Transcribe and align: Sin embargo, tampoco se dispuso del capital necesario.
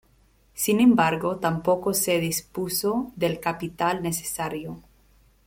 Sin 0.55 0.79
embargo, 0.79 1.35
tampoco 1.37 1.93
se 1.93 2.19
dispuso 2.19 3.11
del 3.15 3.39
capital 3.39 4.01
necesario. 4.01 4.81